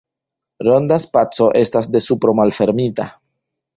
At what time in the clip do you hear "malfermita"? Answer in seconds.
2.41-3.07